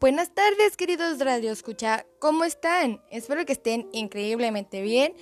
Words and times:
Buenas 0.00 0.34
tardes, 0.34 0.78
queridos 0.78 1.18
Radio 1.18 1.52
Escucha. 1.52 2.06
¿Cómo 2.20 2.44
están? 2.44 3.02
Espero 3.10 3.44
que 3.44 3.52
estén 3.52 3.86
increíblemente 3.92 4.80
bien 4.80 5.14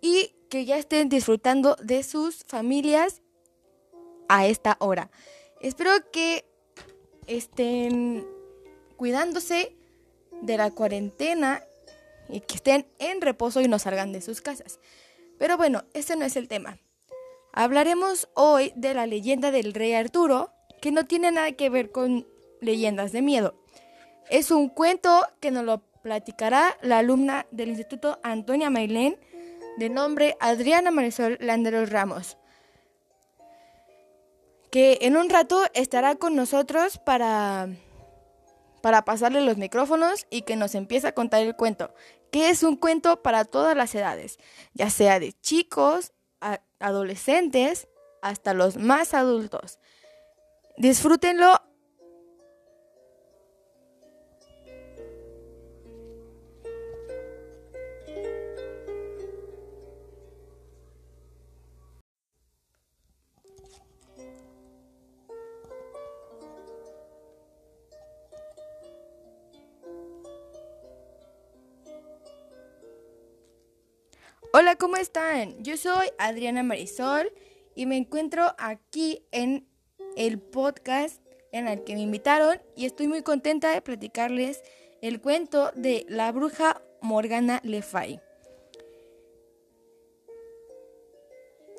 y 0.00 0.32
que 0.48 0.64
ya 0.64 0.78
estén 0.78 1.10
disfrutando 1.10 1.76
de 1.82 2.02
sus 2.02 2.42
familias 2.48 3.20
a 4.30 4.46
esta 4.46 4.78
hora. 4.80 5.10
Espero 5.60 5.90
que 6.10 6.46
estén 7.26 8.26
cuidándose 8.96 9.76
de 10.40 10.56
la 10.56 10.70
cuarentena 10.70 11.62
y 12.30 12.40
que 12.40 12.54
estén 12.54 12.86
en 12.98 13.20
reposo 13.20 13.60
y 13.60 13.68
no 13.68 13.78
salgan 13.78 14.12
de 14.12 14.22
sus 14.22 14.40
casas. 14.40 14.80
Pero 15.38 15.58
bueno, 15.58 15.84
ese 15.92 16.16
no 16.16 16.24
es 16.24 16.36
el 16.36 16.48
tema. 16.48 16.78
Hablaremos 17.52 18.30
hoy 18.32 18.72
de 18.74 18.94
la 18.94 19.06
leyenda 19.06 19.50
del 19.50 19.74
rey 19.74 19.92
Arturo, 19.92 20.50
que 20.80 20.92
no 20.92 21.04
tiene 21.04 21.30
nada 21.30 21.52
que 21.52 21.68
ver 21.68 21.92
con 21.92 22.26
leyendas 22.62 23.12
de 23.12 23.20
miedo. 23.20 23.63
Es 24.30 24.50
un 24.50 24.68
cuento 24.68 25.26
que 25.40 25.50
nos 25.50 25.64
lo 25.64 25.82
platicará 26.02 26.76
la 26.82 26.98
alumna 26.98 27.46
del 27.50 27.70
Instituto 27.70 28.18
Antonia 28.22 28.70
Mailén, 28.70 29.18
de 29.78 29.88
nombre 29.88 30.36
Adriana 30.40 30.90
Marisol 30.90 31.38
Landeros 31.40 31.90
Ramos, 31.90 32.36
que 34.70 34.98
en 35.02 35.16
un 35.16 35.30
rato 35.30 35.62
estará 35.72 36.14
con 36.16 36.36
nosotros 36.36 36.98
para, 36.98 37.68
para 38.82 39.04
pasarle 39.04 39.40
los 39.40 39.56
micrófonos 39.56 40.26
y 40.30 40.42
que 40.42 40.56
nos 40.56 40.74
empiece 40.74 41.08
a 41.08 41.14
contar 41.14 41.42
el 41.42 41.56
cuento, 41.56 41.94
que 42.30 42.50
es 42.50 42.62
un 42.62 42.76
cuento 42.76 43.22
para 43.22 43.44
todas 43.44 43.76
las 43.76 43.94
edades, 43.94 44.38
ya 44.74 44.90
sea 44.90 45.18
de 45.20 45.32
chicos, 45.32 46.12
adolescentes, 46.78 47.88
hasta 48.20 48.54
los 48.54 48.76
más 48.76 49.14
adultos. 49.14 49.78
Disfrútenlo 50.76 51.60
Hola, 74.56 74.76
¿cómo 74.76 74.94
están? 74.94 75.60
Yo 75.64 75.76
soy 75.76 76.12
Adriana 76.16 76.62
Marisol 76.62 77.32
y 77.74 77.86
me 77.86 77.96
encuentro 77.96 78.54
aquí 78.56 79.26
en 79.32 79.66
el 80.16 80.38
podcast 80.38 81.20
en 81.50 81.66
el 81.66 81.82
que 81.82 81.94
me 81.94 82.02
invitaron 82.02 82.62
y 82.76 82.86
estoy 82.86 83.08
muy 83.08 83.22
contenta 83.22 83.72
de 83.72 83.82
platicarles 83.82 84.62
el 85.02 85.20
cuento 85.20 85.72
de 85.74 86.06
la 86.08 86.30
bruja 86.30 86.80
Morgana 87.02 87.60
Le 87.64 87.82
Fay. 87.82 88.20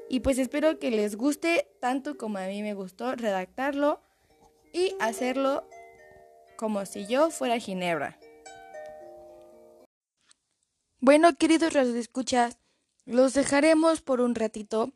Y 0.10 0.20
pues 0.20 0.38
espero 0.38 0.78
que 0.78 0.92
les 0.92 1.16
guste 1.16 1.70
tanto 1.80 2.18
como 2.18 2.40
a 2.40 2.48
mí 2.48 2.62
me 2.62 2.74
gustó 2.74 3.16
redactarlo 3.16 4.02
y 4.74 4.94
hacerlo 5.00 5.66
como 6.58 6.86
si 6.86 7.08
yo 7.08 7.32
fuera 7.32 7.58
Ginebra. 7.58 8.20
Bueno, 11.00 11.38
queridos 11.38 11.74
escuchas 11.74 12.58
los 13.06 13.34
dejaremos 13.34 14.02
por 14.02 14.22
un 14.22 14.36
ratito 14.36 14.92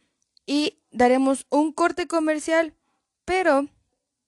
y 0.45 0.81
daremos 0.91 1.45
un 1.49 1.71
corte 1.71 2.07
comercial, 2.07 2.75
pero 3.25 3.67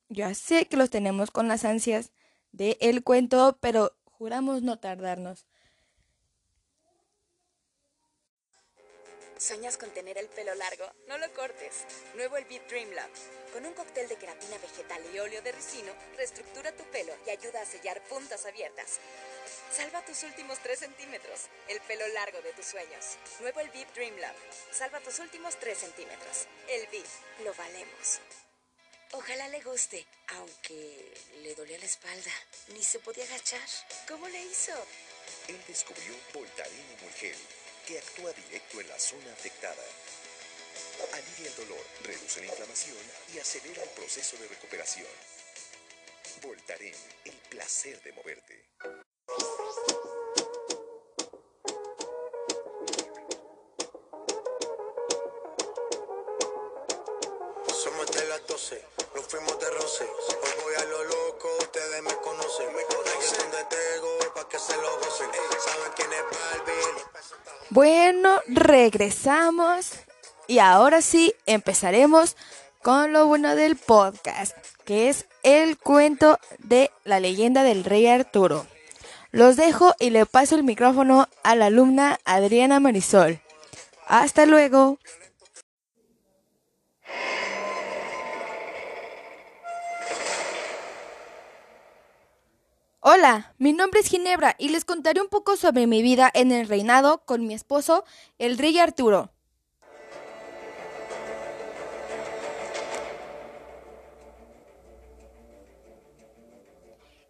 ya 0.10 0.34
sé 0.34 0.68
que 0.68 0.78
los 0.78 0.90
tenemos 0.90 1.32
con 1.32 1.48
las 1.48 1.66
ansias 1.66 2.12
de 2.52 2.78
el 2.82 3.04
cuento, 3.04 3.58
pero 3.62 3.96
juramos 4.06 4.62
no 4.62 4.80
tardarnos. 4.80 5.46
¿Sueñas 9.42 9.75
con 9.75 9.90
tener 9.90 10.19
el 10.19 10.28
pelo 10.28 10.53
largo? 10.53 10.86
No 11.08 11.18
lo 11.18 11.28
cortes. 11.34 11.88
Nuevo 12.16 12.38
el 12.38 12.46
Beat 12.46 12.69
Dream 12.69 12.92
Lab. 12.92 13.09
Con 13.52 13.66
un 13.66 13.74
cóctel 13.74 14.08
de 14.08 14.16
queratina 14.16 14.56
vegetal 14.59 15.02
y 15.12 15.18
óleo 15.18 15.42
de 15.42 15.52
ricino, 15.52 15.92
reestructura 16.16 16.72
tu 16.74 16.84
pelo 16.92 17.12
y 17.25 17.31
ayuda 17.31 17.59
a 17.59 17.66
sellar 17.66 18.03
puntas 18.08 18.46
abiertas. 18.46 19.00
Salva 19.72 20.03
tus 20.06 20.24
últimos 20.24 20.59
3 20.59 20.79
centímetros. 20.79 21.47
El 21.68 21.79
pelo 21.81 22.07
largo 22.09 22.41
de 22.41 22.53
tus 22.53 22.66
sueños. 22.66 23.18
Nuevo 23.40 23.59
el 23.59 23.69
Beat 23.69 23.94
Dream 23.94 24.16
Lab. 24.18 24.35
Salva 24.72 25.00
tus 25.00 25.19
últimos 25.19 25.57
3 25.59 25.78
centímetros. 25.78 26.47
El 26.68 26.88
Beat. 26.88 27.07
Lo 27.44 27.53
valemos. 27.53 28.19
Ojalá 29.13 29.50
le 29.50 29.62
guste, 29.62 30.06
aunque 30.38 31.13
le 31.41 31.53
dolía 31.56 31.78
la 31.78 31.85
espalda. 31.85 32.31
Ni 32.69 32.84
se 32.84 33.00
podía 33.00 33.25
agachar. 33.25 33.68
¿Cómo 34.07 34.28
le 34.30 34.41
hizo? 34.41 34.74
Él 35.47 35.59
descubrió 35.68 36.16
Voltaren 36.34 36.97
Gel 37.18 37.35
que 37.85 38.00
actúa 38.00 38.31
directo 38.31 38.80
en 38.80 38.88
la 38.88 39.00
zona 39.00 39.34
afectada. 39.34 39.84
Alivia 41.13 41.50
el 41.50 41.56
dolor, 41.56 41.85
reduce 42.03 42.40
la 42.41 42.47
inflamación 42.47 42.97
y 43.34 43.40
acelera 43.40 43.84
el 43.84 43.90
proceso 43.90 44.38
de 44.38 44.47
recuperación. 44.47 45.07
Voltaren, 46.41 46.96
el 47.25 47.35
placer 47.50 48.01
de 48.03 48.13
moverte. 48.13 48.66
Somos 57.74 58.12
de 58.12 58.28
las 58.28 58.46
12, 58.47 58.86
nos 59.16 59.25
fuimos 59.25 59.59
de 59.59 59.69
roce. 59.72 60.03
Hoy 60.03 60.64
voy 60.64 60.75
a 60.75 60.86
lo 60.86 61.03
loco, 61.03 61.47
ustedes 61.59 62.03
me 62.03 62.16
conocen. 62.18 62.68
Me 62.75 62.84
conocen 62.84 63.52
de 63.52 63.64
Tego, 63.66 64.34
pa' 64.36 64.47
que 64.47 64.59
se 64.59 64.75
lo 64.78 64.97
gocen. 64.97 65.30
Saben 65.66 65.92
quién 65.96 66.09
es 66.13 66.24
Balvin. 66.24 66.96
Bueno, 67.69 68.42
regresamos 68.48 69.92
y 70.48 70.59
ahora 70.59 71.02
sí 71.02 71.34
empezaremos 71.46 72.36
con 72.84 73.13
lo 73.13 73.25
bueno 73.28 73.56
del 73.56 73.78
podcast, 73.78 74.56
que 74.86 75.09
es 75.09 75.25
el 75.44 75.78
cuento 75.78 76.38
de 76.59 76.92
la 77.03 77.19
leyenda 77.19 77.63
del 77.63 77.84
rey 77.84 78.08
Arturo. 78.08 78.66
Los 79.31 79.56
dejo 79.56 79.96
y 79.97 80.09
le 80.09 80.25
paso 80.25 80.56
el 80.56 80.64
micrófono 80.64 81.30
a 81.44 81.56
la 81.56 81.68
alumna 81.68 82.19
Adriana 82.25 82.81
Marisol. 82.81 83.40
Hasta 84.06 84.46
luego. 84.46 85.00
Hola, 93.00 93.56
mi 93.58 93.72
nombre 93.72 94.02
es 94.02 94.08
Ginebra 94.08 94.56
y 94.59 94.68
les 94.68 94.84
contaré 94.84 95.22
un 95.22 95.30
poco 95.30 95.56
sobre 95.56 95.88
mi 95.88 96.02
vida 96.02 96.30
en 96.34 96.52
el 96.52 96.68
reinado 96.68 97.24
con 97.25 97.48
mi 97.48 97.53
esposo, 97.53 98.03
el 98.38 98.58
rey 98.58 98.78
Arturo. 98.80 99.31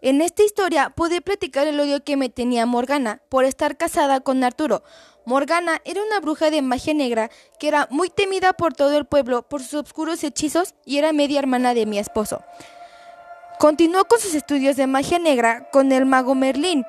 En 0.04 0.20
esta 0.22 0.42
historia 0.42 0.90
pude 0.90 1.22
platicar 1.22 1.68
el 1.68 1.80
odio 1.80 2.04
que 2.04 2.18
me 2.18 2.30
tenía 2.30 2.66
Morgana 2.66 3.22
por 3.30 3.46
estar 3.46 3.78
casada 3.78 4.20
con 4.22 4.44
Arturo. 4.44 4.82
Morgana 5.28 5.80
era 5.86 6.02
una 6.02 6.20
bruja 6.20 6.50
de 6.50 6.64
magia 6.64 6.96
negra 6.96 7.30
que 7.60 7.68
era 7.68 7.88
muy 7.92 8.10
temida 8.10 8.54
por 8.54 8.74
todo 8.74 8.98
el 8.98 9.06
pueblo 9.06 9.44
por 9.48 9.62
sus 9.62 9.76
oscuros 9.76 10.24
hechizos 10.24 10.74
y 10.86 10.98
era 10.98 11.14
media 11.14 11.38
hermana 11.38 11.76
de 11.76 11.86
mi 11.86 12.00
esposo. 12.00 12.44
Continuó 13.60 14.06
con 14.06 14.20
sus 14.20 14.34
estudios 14.34 14.76
de 14.76 14.88
magia 14.88 15.20
negra 15.20 15.70
con 15.70 15.92
el 15.92 16.08
mago 16.08 16.34
Merlín 16.34 16.84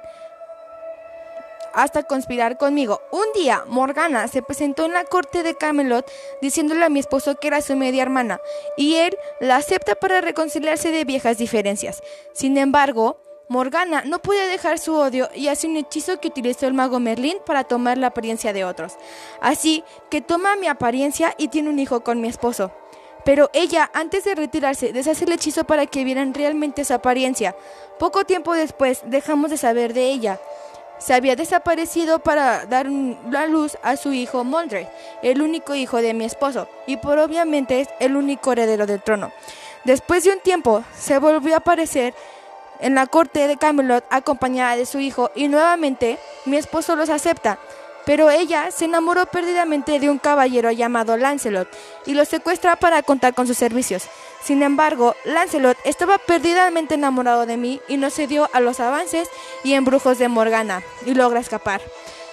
hasta 1.75 2.03
conspirar 2.03 2.59
conmigo. 2.59 3.00
Un 3.10 3.25
día, 3.34 3.65
Morgana 3.66 4.28
se 4.28 4.43
presentó 4.43 4.84
en 4.87 4.93
la 4.93 5.05
corte 5.05 5.43
de 5.43 5.55
Camelot 5.55 6.10
diciéndole 6.41 6.84
a 6.84 6.88
mi 6.88 7.00
esposo 7.00 7.37
que 7.37 7.49
era 7.49 7.60
su 7.60 7.77
media 7.77 8.03
hermana, 8.03 8.41
y 8.77 8.97
él 8.97 9.17
la 9.41 9.56
acepta 9.56 9.94
para 9.94 10.20
reconciliarse 10.20 10.91
de 10.91 11.05
viejas 11.05 11.38
diferencias. 11.38 12.02
Sin 12.32 12.58
embargo, 12.58 13.20
Morgana 13.49 14.02
no 14.06 14.20
puede 14.20 14.49
dejar 14.49 14.79
su 14.79 14.94
odio 14.94 15.29
y 15.35 15.49
hace 15.49 15.67
un 15.67 15.76
hechizo 15.76 16.19
que 16.20 16.29
utilizó 16.29 16.67
el 16.67 16.75
mago 16.75 17.00
Merlín 17.00 17.37
para 17.44 17.64
tomar 17.64 17.99
la 17.99 18.06
apariencia 18.08 18.52
de 18.52 18.64
otros. 18.64 18.94
Así 19.41 19.85
que 20.11 20.23
toma 20.23 20.56
mi 20.56 20.69
apariencia 20.69 21.35
y 21.37 21.49
tiene 21.49 21.69
un 21.69 21.79
hijo 21.79 22.02
con 22.02 22.20
mi 22.20 22.29
esposo. 22.29 22.73
Pero 23.25 23.50
ella, 23.52 23.91
antes 23.94 24.25
de 24.25 24.35
retirarse, 24.35 24.93
deshace 24.93 25.25
el 25.25 25.32
hechizo 25.32 25.64
para 25.64 25.87
que 25.87 26.02
vieran 26.02 26.35
realmente 26.35 26.85
su 26.85 26.94
apariencia. 26.94 27.55
Poco 27.99 28.25
tiempo 28.25 28.55
después, 28.55 29.02
dejamos 29.05 29.50
de 29.50 29.58
saber 29.58 29.93
de 29.93 30.06
ella. 30.06 30.41
Se 31.02 31.14
había 31.14 31.34
desaparecido 31.34 32.20
para 32.20 32.64
dar 32.66 32.87
la 32.87 33.46
luz 33.46 33.76
a 33.82 33.96
su 33.96 34.12
hijo 34.12 34.44
Mondred, 34.44 34.87
el 35.22 35.43
único 35.43 35.75
hijo 35.75 36.00
de 36.00 36.14
mi 36.14 36.25
esposo, 36.25 36.69
y 36.87 36.96
por 36.96 37.19
obviamente 37.19 37.81
es 37.81 37.88
el 37.99 38.14
único 38.14 38.52
heredero 38.52 38.87
del 38.87 39.02
trono. 39.02 39.32
Después 39.82 40.22
de 40.22 40.31
un 40.31 40.38
tiempo, 40.38 40.84
se 40.96 41.19
volvió 41.19 41.54
a 41.54 41.58
aparecer 41.58 42.14
en 42.78 42.94
la 42.94 43.06
corte 43.08 43.49
de 43.49 43.56
Camelot 43.56 44.04
acompañada 44.10 44.76
de 44.76 44.87
su 44.87 45.00
hijo 45.00 45.32
y 45.34 45.49
nuevamente 45.49 46.20
mi 46.44 46.56
esposo 46.56 46.94
los 46.94 47.10
acepta. 47.10 47.58
pero 48.04 48.31
ella 48.31 48.70
se 48.70 48.87
enamoró 48.87 49.26
perdidamente 49.26 49.99
de 50.00 50.10
un 50.10 50.19
caballero 50.19 50.70
llamado 50.70 51.16
Lancelot 51.16 51.69
y 52.06 52.14
lo 52.14 52.25
secuestra 52.25 52.76
para 52.76 53.02
contar 53.02 53.34
con 53.34 53.46
sus 53.46 53.56
servicios. 53.56 54.04
Sin 54.44 54.62
embargo, 54.62 55.15
Lancelot 55.25 55.79
estaba 55.85 56.19
perdidamente 56.19 56.94
enamorado 56.94 57.47
de 57.47 57.56
mí 57.56 57.81
y 57.89 57.97
no 57.97 58.11
cedió 58.11 58.50
a 58.53 58.61
los 58.61 58.81
avances 58.81 59.29
y 59.62 59.75
embrujos 59.75 60.19
de 60.19 60.29
Morgana 60.29 60.83
y 61.06 61.15
logra 61.15 61.41
escapar. 61.41 61.81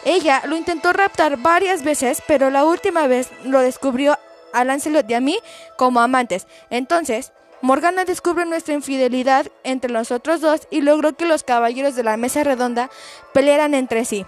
Ella 0.06 0.42
lo 0.46 0.56
intentó 0.56 0.92
raptar 0.94 1.38
varias 1.38 1.84
veces, 1.84 2.24
pero 2.26 2.50
la 2.50 2.66
última 2.66 3.08
vez 3.08 3.30
lo 3.44 3.60
descubrió 3.60 4.18
a 4.54 4.64
Lancelot 4.64 5.10
y 5.10 5.14
a 5.14 5.20
mí 5.20 5.38
como 5.78 6.00
amantes. 6.00 6.48
Entonces, 6.70 7.32
Morgana 7.62 8.06
descubre 8.06 8.46
nuestra 8.46 8.74
infidelidad 8.74 9.48
entre 9.64 9.92
nosotros 9.92 10.42
dos 10.42 10.62
y 10.72 10.82
logró 10.82 11.14
que 11.14 11.26
los 11.26 11.44
caballeros 11.44 11.96
de 11.96 12.04
la 12.04 12.18
mesa 12.18 12.44
redonda 12.44 12.90
pelearan 13.34 13.74
entre 13.74 14.06
sí. 14.06 14.26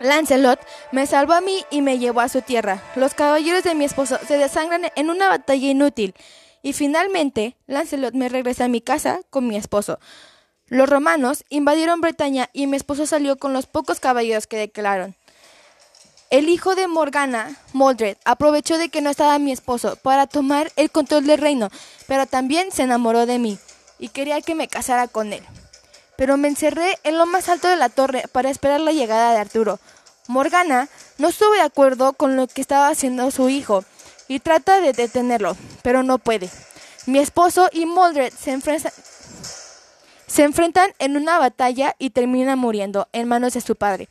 Lancelot 0.00 0.60
me 0.92 1.06
salvó 1.06 1.34
a 1.34 1.40
mí 1.40 1.64
y 1.70 1.82
me 1.82 1.98
llevó 1.98 2.20
a 2.20 2.28
su 2.28 2.42
tierra. 2.42 2.82
Los 2.94 3.14
caballeros 3.14 3.64
de 3.64 3.74
mi 3.74 3.84
esposo 3.84 4.18
se 4.26 4.38
desangran 4.38 4.90
en 4.94 5.10
una 5.10 5.28
batalla 5.28 5.68
inútil. 5.68 6.14
Y 6.64 6.72
finalmente, 6.72 7.56
Lancelot 7.68 8.14
me 8.14 8.28
regresa 8.28 8.64
a 8.64 8.68
mi 8.68 8.80
casa 8.80 9.20
con 9.30 9.46
mi 9.46 9.54
esposo. 9.54 10.00
Los 10.66 10.88
romanos 10.88 11.44
invadieron 11.48 12.00
Bretaña 12.00 12.50
y 12.52 12.66
mi 12.66 12.76
esposo 12.76 13.06
salió 13.06 13.36
con 13.36 13.52
los 13.52 13.66
pocos 13.66 14.00
caballeros 14.00 14.48
que 14.48 14.56
declararon. 14.56 15.14
El 16.30 16.48
hijo 16.48 16.74
de 16.74 16.88
Morgana, 16.88 17.56
Moldred, 17.72 18.16
aprovechó 18.24 18.78
de 18.78 18.88
que 18.88 19.02
no 19.02 19.10
estaba 19.10 19.38
mi 19.38 19.52
esposo 19.52 19.94
para 20.02 20.26
tomar 20.26 20.72
el 20.74 20.90
control 20.90 21.26
del 21.26 21.38
reino, 21.38 21.68
pero 22.08 22.26
también 22.26 22.72
se 22.72 22.82
enamoró 22.82 23.26
de 23.26 23.38
mí 23.38 23.58
y 24.00 24.08
quería 24.08 24.40
que 24.40 24.56
me 24.56 24.66
casara 24.66 25.06
con 25.06 25.32
él 25.32 25.44
pero 26.16 26.36
me 26.36 26.48
encerré 26.48 26.98
en 27.02 27.18
lo 27.18 27.26
más 27.26 27.48
alto 27.48 27.68
de 27.68 27.76
la 27.76 27.88
torre 27.88 28.24
para 28.32 28.50
esperar 28.50 28.80
la 28.80 28.92
llegada 28.92 29.32
de 29.32 29.38
Arturo. 29.38 29.78
Morgana 30.28 30.88
no 31.18 31.28
estuvo 31.28 31.52
de 31.52 31.60
acuerdo 31.60 32.12
con 32.14 32.36
lo 32.36 32.46
que 32.46 32.60
estaba 32.60 32.88
haciendo 32.88 33.30
su 33.30 33.48
hijo 33.48 33.84
y 34.28 34.40
trata 34.40 34.80
de 34.80 34.92
detenerlo, 34.92 35.56
pero 35.82 36.02
no 36.02 36.18
puede. 36.18 36.50
Mi 37.06 37.18
esposo 37.18 37.68
y 37.72 37.86
Mordred 37.86 38.32
se, 38.32 38.52
enfrentan, 38.52 38.92
se 40.26 40.42
enfrentan 40.42 40.90
en 40.98 41.16
una 41.16 41.38
batalla 41.38 41.94
y 41.98 42.10
terminan 42.10 42.58
muriendo 42.58 43.08
en 43.12 43.28
manos 43.28 43.54
de 43.54 43.60
su 43.60 43.76
padre. 43.76 44.08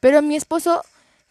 Pero 0.00 0.22
mi 0.22 0.36
esposo 0.36 0.82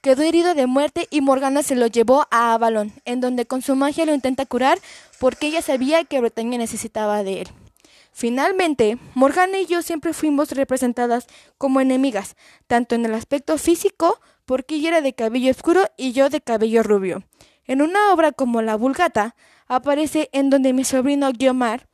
quedó 0.02 0.24
herido 0.24 0.56
de 0.56 0.68
muerte 0.68 1.08
y 1.12 1.22
Morgana 1.22 1.64
se 1.64 1.76
lo 1.76 1.88
llevó 1.88 2.28
a 2.32 2.54
Avalon, 2.54 2.94
en 3.06 3.22
donde 3.22 3.46
con 3.46 3.62
su 3.62 3.76
magia 3.76 4.06
lo 4.06 4.14
intenta 4.14 4.46
curar 4.46 4.80
porque 5.20 5.48
ella 5.48 5.62
sabía 5.62 6.04
que 6.06 6.20
Bretaña 6.20 6.58
necesitaba 6.58 7.24
de 7.24 7.42
él. 7.42 7.48
Finalmente, 8.14 8.98
Morgana 9.14 9.60
y 9.60 9.66
yo 9.66 9.82
siempre 9.82 10.14
fuimos 10.14 10.52
representadas 10.52 11.28
como 11.58 11.80
enemigas, 11.80 12.36
tanto 12.68 12.96
en 12.96 13.06
el 13.06 13.14
aspecto 13.14 13.58
físico, 13.58 14.20
porque 14.46 14.76
ella 14.76 14.90
era 14.90 15.02
de 15.02 15.14
cabello 15.14 15.52
oscuro 15.52 15.90
y 15.98 16.12
yo 16.12 16.30
de 16.30 16.42
cabello 16.42 16.84
rubio. 16.84 17.24
En 17.66 17.82
una 17.82 18.14
obra 18.14 18.32
como 18.32 18.62
La 18.62 18.76
Vulgata, 18.76 19.36
aparece 19.68 20.30
en 20.34 20.50
donde 20.50 20.74
mi 20.74 20.84
sobrino 20.84 21.32
Guiomar 21.32 21.88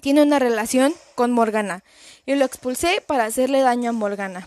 tiene 0.00 0.22
una 0.22 0.38
relación 0.38 0.92
con 1.14 1.32
Morgana, 1.32 1.84
y 2.26 2.34
lo 2.34 2.44
expulsé 2.44 3.02
para 3.06 3.24
hacerle 3.24 3.60
daño 3.60 3.90
a 3.90 3.92
Morgana. 3.92 4.46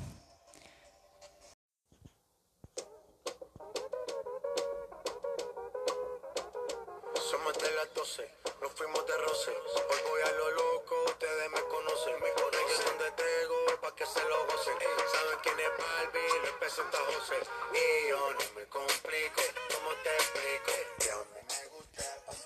Nos 8.65 8.73
fuimos 8.73 9.05
de 9.05 9.13
roce. 9.17 9.51
Hoy 9.51 10.01
voy 10.09 10.21
a 10.21 10.31
lo 10.39 10.51
loco, 10.51 10.95
ustedes 11.05 11.49
me 11.51 11.61
conocen. 11.69 12.13
Me 12.15 12.31
conocen 12.33 12.85
donde 12.89 13.11
tengo, 13.11 13.57
pa' 13.79 13.95
que 13.95 14.05
se 14.07 14.19
lo 14.25 14.37
gocen. 14.47 14.73
Saben 15.13 15.37
quién 15.43 15.59
es 15.59 15.71
Barbie, 15.77 16.41
les 16.43 16.51
presento 16.53 16.97
a 16.97 17.05
José. 17.13 17.37
Y 17.73 18.09
yo 18.09 18.17
no 18.17 18.45
me 18.55 18.65
complico, 18.65 19.41
¿cómo 19.69 19.89
te 20.03 20.09
explico? 20.17 20.71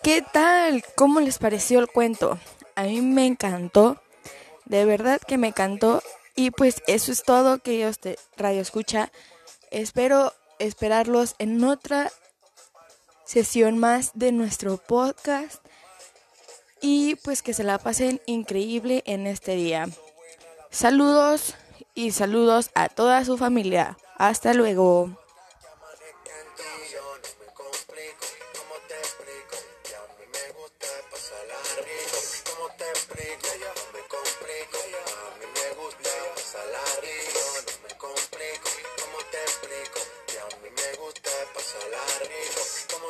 ¿Qué 0.04 0.22
tal? 0.22 0.84
¿Cómo 0.96 1.22
les 1.22 1.38
pareció 1.38 1.80
el 1.80 1.88
cuento? 1.88 2.38
A 2.76 2.84
mí 2.84 3.00
me 3.00 3.26
encantó, 3.26 4.02
de 4.66 4.84
verdad 4.84 5.22
que 5.26 5.38
me 5.38 5.48
encantó. 5.48 6.04
Y 6.36 6.52
pues 6.52 6.84
eso 6.88 7.14
es 7.14 7.24
todo, 7.24 7.60
queridos 7.60 8.02
de 8.02 8.20
Radio 8.36 8.60
Escucha. 8.60 9.10
Espero 9.72 10.34
esperarlos 10.58 11.36
en 11.40 11.64
otra 11.64 12.12
sesión 13.24 13.78
más 13.78 14.12
de 14.16 14.34
nuestro 14.34 14.76
podcast 14.76 15.64
y 16.82 17.16
pues 17.16 17.42
que 17.42 17.54
se 17.54 17.64
la 17.64 17.78
pasen 17.78 18.22
increíble 18.26 19.04
en 19.06 19.28
este 19.28 19.56
día. 19.56 19.88
Saludos 20.72 21.56
y 21.94 22.12
saludos 22.12 22.70
a 22.76 22.90
toda 22.90 23.26
su 23.26 23.38
familia. 23.38 23.98
Hasta 24.18 24.54
luego. 24.54 25.10